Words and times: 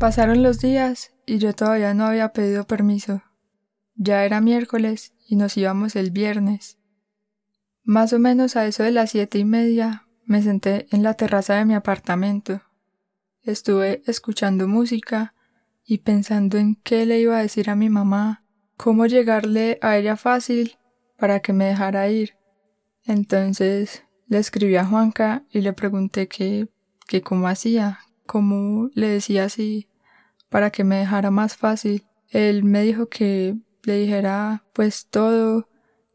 Pasaron 0.00 0.42
los 0.42 0.60
días 0.60 1.12
y 1.26 1.36
yo 1.36 1.52
todavía 1.52 1.92
no 1.92 2.06
había 2.06 2.32
pedido 2.32 2.66
permiso. 2.66 3.22
Ya 3.96 4.24
era 4.24 4.40
miércoles 4.40 5.12
y 5.28 5.36
nos 5.36 5.58
íbamos 5.58 5.94
el 5.94 6.10
viernes. 6.10 6.78
Más 7.84 8.14
o 8.14 8.18
menos 8.18 8.56
a 8.56 8.64
eso 8.64 8.82
de 8.82 8.92
las 8.92 9.10
siete 9.10 9.36
y 9.36 9.44
media 9.44 10.06
me 10.24 10.40
senté 10.40 10.86
en 10.90 11.02
la 11.02 11.12
terraza 11.12 11.56
de 11.56 11.66
mi 11.66 11.74
apartamento. 11.74 12.62
Estuve 13.42 14.00
escuchando 14.06 14.66
música 14.66 15.34
y 15.84 15.98
pensando 15.98 16.56
en 16.56 16.76
qué 16.76 17.04
le 17.04 17.20
iba 17.20 17.36
a 17.36 17.42
decir 17.42 17.68
a 17.68 17.76
mi 17.76 17.90
mamá, 17.90 18.42
cómo 18.78 19.04
llegarle 19.04 19.78
a 19.82 19.98
ella 19.98 20.16
fácil 20.16 20.78
para 21.18 21.40
que 21.40 21.52
me 21.52 21.66
dejara 21.66 22.08
ir. 22.08 22.38
Entonces 23.04 24.04
le 24.28 24.38
escribí 24.38 24.76
a 24.76 24.86
Juanca 24.86 25.44
y 25.50 25.60
le 25.60 25.74
pregunté 25.74 26.26
que 26.26 26.70
cómo 27.22 27.48
hacía, 27.48 27.98
cómo 28.24 28.88
le 28.94 29.08
decía 29.08 29.44
así 29.44 29.88
para 30.50 30.70
que 30.70 30.84
me 30.84 30.96
dejara 30.96 31.30
más 31.30 31.56
fácil. 31.56 32.04
Él 32.28 32.64
me 32.64 32.82
dijo 32.82 33.08
que 33.08 33.56
le 33.84 33.96
dijera 33.96 34.64
pues 34.74 35.06
todo, 35.06 35.68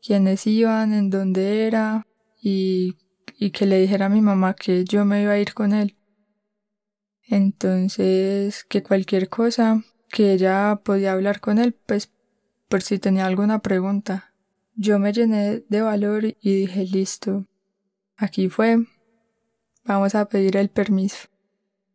quiénes 0.05 0.45
iban, 0.45 0.93
en 0.93 1.09
dónde 1.09 1.65
era 1.65 2.05
y, 2.39 2.95
y 3.39 3.49
que 3.49 3.65
le 3.65 3.79
dijera 3.79 4.05
a 4.05 4.09
mi 4.09 4.21
mamá 4.21 4.53
que 4.53 4.85
yo 4.85 5.03
me 5.03 5.23
iba 5.23 5.31
a 5.31 5.39
ir 5.39 5.53
con 5.53 5.73
él. 5.73 5.95
Entonces, 7.27 8.63
que 8.65 8.83
cualquier 8.83 9.29
cosa, 9.29 9.83
que 10.09 10.33
ella 10.33 10.79
podía 10.83 11.13
hablar 11.13 11.39
con 11.39 11.57
él, 11.57 11.73
pues 11.73 12.11
por 12.69 12.83
si 12.83 12.99
tenía 12.99 13.25
alguna 13.25 13.59
pregunta. 13.59 14.33
Yo 14.75 14.99
me 14.99 15.11
llené 15.11 15.63
de 15.67 15.81
valor 15.81 16.25
y 16.25 16.35
dije, 16.41 16.85
listo, 16.85 17.47
aquí 18.15 18.49
fue, 18.49 18.85
vamos 19.85 20.13
a 20.13 20.27
pedir 20.27 20.57
el 20.57 20.69
permiso. 20.69 21.29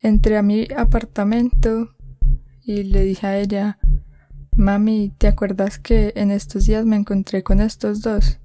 Entré 0.01 0.37
a 0.39 0.43
mi 0.43 0.67
apartamento 0.77 1.95
y 2.63 2.85
le 2.85 3.03
dije 3.05 3.27
a 3.27 3.39
ella, 3.39 3.79
Mami, 4.57 5.13
¿te 5.17 5.29
acuerdas 5.29 5.79
que 5.79 6.13
en 6.17 6.31
estos 6.31 6.67
días 6.67 6.85
me 6.85 6.97
encontré 6.97 7.43
con 7.43 7.61
estos 7.61 8.03
dos? 8.03 8.39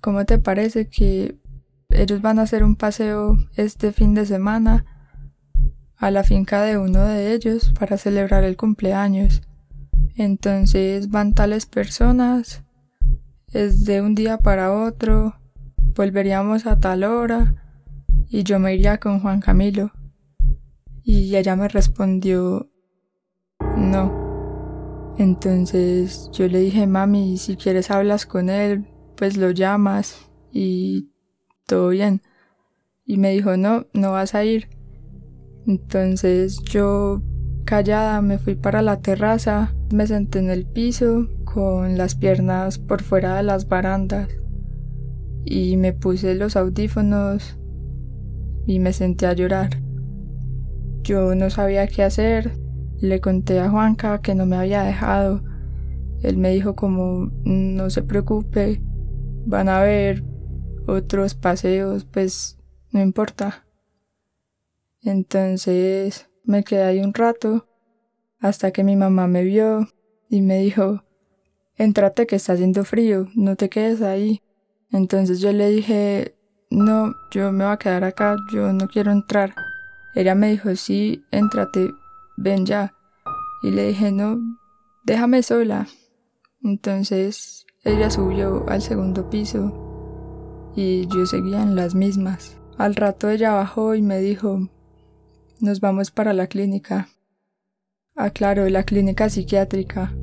¿Cómo 0.00 0.24
te 0.24 0.38
parece 0.38 0.88
que 0.88 1.38
ellos 1.90 2.20
van 2.20 2.38
a 2.38 2.42
hacer 2.42 2.64
un 2.64 2.76
paseo 2.76 3.38
este 3.56 3.92
fin 3.92 4.14
de 4.14 4.26
semana 4.26 4.84
a 5.96 6.10
la 6.10 6.24
finca 6.24 6.62
de 6.62 6.76
uno 6.76 7.04
de 7.06 7.32
ellos 7.32 7.72
para 7.78 7.96
celebrar 7.96 8.44
el 8.44 8.56
cumpleaños? 8.56 9.42
Entonces 10.16 11.08
van 11.08 11.32
tales 11.32 11.66
personas, 11.66 12.62
es 13.52 13.84
de 13.84 14.02
un 14.02 14.14
día 14.14 14.38
para 14.38 14.72
otro, 14.72 15.36
volveríamos 15.94 16.66
a 16.66 16.78
tal 16.78 17.04
hora 17.04 17.54
y 18.28 18.42
yo 18.42 18.58
me 18.58 18.74
iría 18.74 18.98
con 18.98 19.20
Juan 19.20 19.40
Camilo. 19.40 19.92
Y 21.04 21.36
ella 21.36 21.56
me 21.56 21.68
respondió, 21.68 22.71
no. 23.76 25.14
Entonces 25.18 26.30
yo 26.32 26.48
le 26.48 26.60
dije, 26.60 26.86
mami, 26.86 27.36
si 27.36 27.56
quieres 27.56 27.90
hablas 27.90 28.26
con 28.26 28.48
él, 28.48 28.86
pues 29.16 29.36
lo 29.36 29.50
llamas 29.50 30.30
y 30.52 31.10
todo 31.66 31.90
bien. 31.90 32.22
Y 33.04 33.18
me 33.18 33.30
dijo, 33.30 33.56
no, 33.56 33.86
no 33.92 34.12
vas 34.12 34.34
a 34.34 34.44
ir. 34.44 34.68
Entonces 35.66 36.62
yo, 36.64 37.22
callada, 37.64 38.20
me 38.22 38.38
fui 38.38 38.54
para 38.54 38.82
la 38.82 39.00
terraza, 39.00 39.74
me 39.92 40.06
senté 40.06 40.38
en 40.38 40.50
el 40.50 40.66
piso 40.66 41.28
con 41.44 41.98
las 41.98 42.14
piernas 42.14 42.78
por 42.78 43.02
fuera 43.02 43.36
de 43.36 43.42
las 43.42 43.68
barandas 43.68 44.28
y 45.44 45.76
me 45.76 45.92
puse 45.92 46.34
los 46.34 46.56
audífonos 46.56 47.58
y 48.66 48.78
me 48.78 48.92
senté 48.92 49.26
a 49.26 49.32
llorar. 49.32 49.82
Yo 51.02 51.34
no 51.34 51.50
sabía 51.50 51.86
qué 51.88 52.04
hacer, 52.04 52.52
le 53.02 53.20
conté 53.20 53.58
a 53.58 53.68
Juanca 53.68 54.20
que 54.22 54.34
no 54.34 54.46
me 54.46 54.56
había 54.56 54.84
dejado. 54.84 55.42
Él 56.22 56.36
me 56.36 56.50
dijo 56.50 56.76
como 56.76 57.32
no 57.44 57.90
se 57.90 58.02
preocupe, 58.02 58.80
van 59.44 59.68
a 59.68 59.80
haber 59.80 60.22
otros 60.86 61.34
paseos, 61.34 62.04
pues 62.04 62.58
no 62.92 63.02
importa. 63.02 63.66
Entonces 65.02 66.30
me 66.44 66.62
quedé 66.62 66.84
ahí 66.84 67.00
un 67.00 67.12
rato 67.12 67.66
hasta 68.38 68.70
que 68.70 68.84
mi 68.84 68.94
mamá 68.94 69.26
me 69.26 69.42
vio 69.42 69.88
y 70.28 70.40
me 70.40 70.58
dijo, 70.58 71.02
entrate 71.76 72.28
que 72.28 72.36
está 72.36 72.52
haciendo 72.52 72.84
frío, 72.84 73.26
no 73.34 73.56
te 73.56 73.68
quedes 73.68 74.00
ahí. 74.00 74.42
Entonces 74.92 75.40
yo 75.40 75.52
le 75.52 75.70
dije, 75.70 76.36
no, 76.70 77.12
yo 77.32 77.50
me 77.50 77.64
voy 77.64 77.72
a 77.72 77.78
quedar 77.78 78.04
acá, 78.04 78.36
yo 78.54 78.72
no 78.72 78.86
quiero 78.86 79.10
entrar. 79.10 79.54
Ella 80.14 80.36
me 80.36 80.50
dijo, 80.50 80.74
sí, 80.76 81.24
éntrate, 81.32 81.90
ven 82.36 82.66
ya. 82.66 82.94
Y 83.62 83.70
le 83.70 83.88
dije, 83.88 84.12
no, 84.12 84.38
déjame 85.04 85.42
sola. 85.42 85.86
Entonces 86.62 87.66
ella 87.84 88.10
subió 88.10 88.64
al 88.68 88.82
segundo 88.82 89.28
piso 89.28 90.72
y 90.76 91.06
yo 91.08 91.26
seguía 91.26 91.62
en 91.62 91.74
las 91.74 91.94
mismas. 91.94 92.58
Al 92.78 92.94
rato 92.94 93.28
ella 93.28 93.52
bajó 93.52 93.94
y 93.94 94.02
me 94.02 94.18
dijo, 94.18 94.68
nos 95.60 95.80
vamos 95.80 96.10
para 96.10 96.32
la 96.32 96.46
clínica. 96.46 97.08
Ah, 98.14 98.30
claro, 98.30 98.68
la 98.68 98.84
clínica 98.84 99.28
psiquiátrica. 99.28 100.14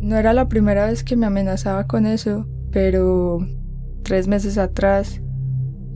No 0.00 0.16
era 0.16 0.32
la 0.32 0.48
primera 0.48 0.86
vez 0.86 1.02
que 1.04 1.16
me 1.16 1.26
amenazaba 1.26 1.86
con 1.86 2.06
eso, 2.06 2.48
pero 2.70 3.38
tres 4.04 4.28
meses 4.28 4.58
atrás 4.58 5.20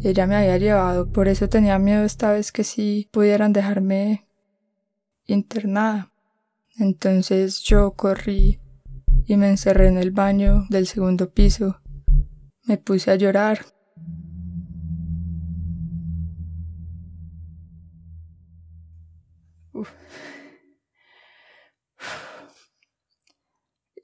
ella 0.03 0.27
me 0.27 0.35
había 0.35 0.59
llevado, 0.59 1.13
por 1.13 1.29
eso 1.29 1.49
tenía 1.49 1.79
miedo 1.79 2.03
esta 2.03 2.33
vez 2.33 2.51
que 2.51 2.65
sí 2.65 3.09
pudieran 3.13 3.53
dejarme 3.53 4.27
internada. 5.35 6.13
Entonces 6.79 7.63
yo 7.63 7.93
corrí 7.93 8.61
y 9.27 9.37
me 9.37 9.49
encerré 9.49 9.89
en 9.89 9.99
el 9.99 10.11
baño 10.11 10.67
del 10.71 10.87
segundo 10.87 11.31
piso. 11.31 11.81
Me 12.65 12.79
puse 12.79 13.11
a 13.11 13.17
llorar. 13.17 13.65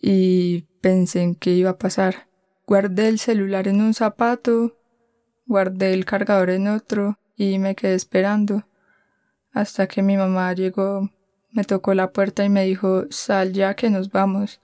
Y 0.00 0.62
pensé 0.81 1.22
en 1.22 1.34
qué 1.34 1.50
iba 1.50 1.71
a 1.71 1.78
pasar. 1.78 2.28
Guardé 2.66 3.09
el 3.09 3.19
celular 3.19 3.69
en 3.69 3.81
un 3.81 3.95
zapato 3.95 4.78
guardé 5.49 5.95
el 5.95 6.05
cargador 6.05 6.50
en 6.50 6.69
otro 6.69 7.19
y 7.34 7.59
me 7.59 7.75
quedé 7.75 7.95
esperando 7.95 8.65
hasta 9.50 9.89
que 9.89 10.03
mi 10.03 10.16
mamá 10.16 10.53
llegó, 10.53 11.10
me 11.50 11.64
tocó 11.64 11.94
la 11.94 12.12
puerta 12.12 12.44
y 12.44 12.48
me 12.48 12.64
dijo 12.64 13.04
sal 13.10 13.53
ya 13.53 13.75
que 13.75 13.91
nos 13.91 14.10
vamos. 14.10 14.60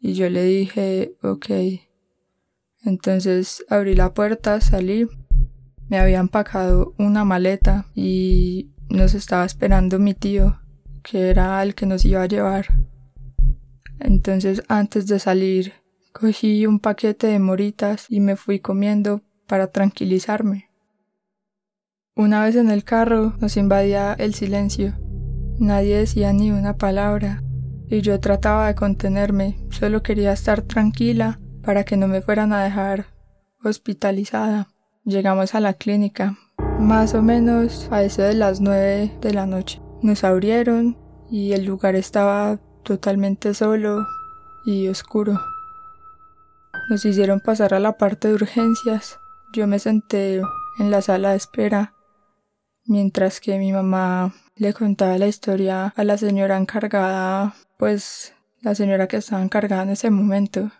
Y 0.00 0.14
yo 0.14 0.28
le 0.30 0.44
dije 0.44 1.14
ok. 1.22 1.46
Entonces 2.84 3.64
abrí 3.68 3.94
la 3.94 4.14
puerta, 4.14 4.60
salí, 4.60 5.06
me 5.88 5.98
había 5.98 6.20
empacado 6.20 6.94
una 6.98 7.24
maleta 7.24 7.86
y 7.94 8.70
nos 8.88 9.14
estaba 9.14 9.44
esperando 9.44 9.98
mi 9.98 10.14
tío, 10.14 10.60
que 11.02 11.28
era 11.28 11.62
el 11.62 11.74
que 11.74 11.86
nos 11.86 12.04
iba 12.04 12.22
a 12.22 12.26
llevar. 12.26 12.66
Entonces 13.98 14.62
antes 14.68 15.06
de 15.06 15.18
salir 15.18 15.74
cogí 16.12 16.66
un 16.66 16.80
paquete 16.80 17.26
de 17.26 17.38
moritas 17.38 18.06
y 18.08 18.20
me 18.20 18.36
fui 18.36 18.60
comiendo 18.60 19.22
para 19.46 19.66
tranquilizarme. 19.66 20.70
Una 22.14 22.44
vez 22.44 22.56
en 22.56 22.70
el 22.70 22.84
carro 22.84 23.34
nos 23.40 23.56
invadía 23.56 24.14
el 24.14 24.34
silencio. 24.34 24.96
Nadie 25.60 25.98
decía 25.98 26.32
ni 26.32 26.50
una 26.50 26.76
palabra 26.76 27.44
y 27.86 28.00
yo 28.00 28.18
trataba 28.18 28.66
de 28.66 28.74
contenerme, 28.74 29.64
solo 29.70 30.02
quería 30.02 30.32
estar 30.32 30.62
tranquila 30.62 31.38
para 31.62 31.84
que 31.84 31.96
no 31.96 32.08
me 32.08 32.22
fueran 32.22 32.52
a 32.52 32.64
dejar 32.64 33.06
hospitalizada. 33.62 34.68
Llegamos 35.04 35.54
a 35.54 35.60
la 35.60 35.74
clínica, 35.74 36.36
más 36.80 37.14
o 37.14 37.22
menos 37.22 37.88
a 37.92 38.02
eso 38.02 38.22
de 38.22 38.34
las 38.34 38.60
nueve 38.60 39.16
de 39.20 39.32
la 39.32 39.46
noche. 39.46 39.80
Nos 40.02 40.24
abrieron 40.24 40.96
y 41.30 41.52
el 41.52 41.64
lugar 41.66 41.94
estaba 41.94 42.58
totalmente 42.82 43.54
solo 43.54 44.06
y 44.64 44.88
oscuro. 44.88 45.40
Nos 46.88 47.04
hicieron 47.04 47.38
pasar 47.40 47.74
a 47.74 47.80
la 47.80 47.98
parte 47.98 48.26
de 48.26 48.34
urgencias 48.34 49.20
yo 49.52 49.66
me 49.66 49.80
senté 49.80 50.40
en 50.78 50.90
la 50.92 51.02
sala 51.02 51.30
de 51.30 51.36
espera 51.36 51.92
mientras 52.90 53.40
que 53.40 53.56
mi 53.56 53.72
mamá 53.72 54.34
le 54.56 54.74
contaba 54.74 55.16
la 55.16 55.28
historia 55.28 55.94
a 55.96 56.02
la 56.02 56.18
señora 56.18 56.58
encargada, 56.58 57.54
pues 57.78 58.34
la 58.62 58.74
señora 58.74 59.06
que 59.06 59.18
estaba 59.18 59.42
encargada 59.42 59.84
en 59.84 59.90
ese 59.90 60.10
momento. 60.10 60.72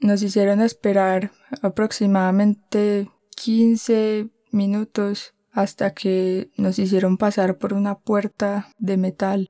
Nos 0.00 0.22
hicieron 0.22 0.60
esperar 0.60 1.32
aproximadamente 1.62 3.10
15 3.36 4.28
minutos 4.52 5.32
hasta 5.50 5.94
que 5.94 6.50
nos 6.58 6.78
hicieron 6.78 7.16
pasar 7.16 7.56
por 7.56 7.72
una 7.72 7.98
puerta 7.98 8.68
de 8.76 8.98
metal. 8.98 9.48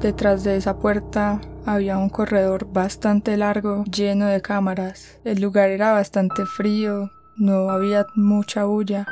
Detrás 0.00 0.42
de 0.42 0.56
esa 0.56 0.78
puerta 0.78 1.38
había 1.66 1.98
un 1.98 2.08
corredor 2.08 2.72
bastante 2.72 3.36
largo 3.36 3.84
lleno 3.84 4.26
de 4.26 4.40
cámaras. 4.40 5.18
El 5.22 5.42
lugar 5.42 5.68
era 5.68 5.92
bastante 5.92 6.46
frío, 6.46 7.10
no 7.36 7.68
había 7.68 8.06
mucha 8.14 8.64
bulla 8.64 9.06